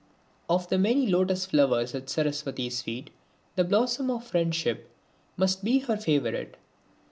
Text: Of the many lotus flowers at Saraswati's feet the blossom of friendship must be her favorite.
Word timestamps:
Of 0.49 0.67
the 0.69 0.79
many 0.79 1.05
lotus 1.05 1.45
flowers 1.45 1.93
at 1.93 2.09
Saraswati's 2.09 2.81
feet 2.81 3.11
the 3.55 3.63
blossom 3.63 4.09
of 4.09 4.25
friendship 4.25 4.89
must 5.37 5.63
be 5.63 5.77
her 5.77 5.95
favorite. 5.95 6.57